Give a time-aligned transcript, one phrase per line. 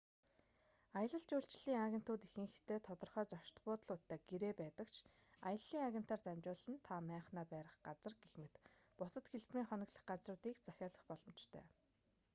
[0.99, 4.97] аялал жуулчлалын агентууд ихэнхдээ тодорхой зочид буудлуудтай гэрээтэй байдаг ч
[5.49, 8.53] аяллын агентаар дамжуулан та майхнаа барих газар гэх мэт
[8.97, 11.65] бусад хэлбэрийн хоноглох газруудыг захиалах боломжтой